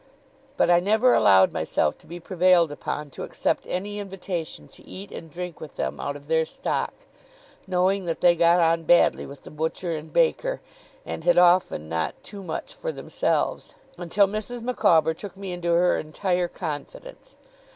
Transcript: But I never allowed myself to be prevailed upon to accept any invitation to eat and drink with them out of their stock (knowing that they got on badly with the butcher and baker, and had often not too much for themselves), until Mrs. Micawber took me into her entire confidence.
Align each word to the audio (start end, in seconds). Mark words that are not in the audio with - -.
But 0.57 0.71
I 0.71 0.79
never 0.79 1.13
allowed 1.13 1.53
myself 1.53 1.95
to 1.99 2.07
be 2.07 2.19
prevailed 2.19 2.71
upon 2.71 3.11
to 3.11 3.21
accept 3.21 3.67
any 3.67 3.99
invitation 3.99 4.67
to 4.69 4.83
eat 4.83 5.11
and 5.11 5.29
drink 5.29 5.59
with 5.61 5.75
them 5.75 5.99
out 5.99 6.15
of 6.15 6.25
their 6.25 6.43
stock 6.43 6.91
(knowing 7.67 8.05
that 8.05 8.19
they 8.19 8.35
got 8.35 8.59
on 8.59 8.81
badly 8.81 9.27
with 9.27 9.43
the 9.43 9.51
butcher 9.51 9.95
and 9.95 10.11
baker, 10.11 10.59
and 11.05 11.23
had 11.23 11.37
often 11.37 11.87
not 11.87 12.15
too 12.23 12.41
much 12.41 12.73
for 12.73 12.91
themselves), 12.91 13.75
until 13.95 14.25
Mrs. 14.25 14.63
Micawber 14.63 15.13
took 15.13 15.37
me 15.37 15.51
into 15.51 15.69
her 15.69 15.99
entire 15.99 16.47
confidence. 16.47 17.37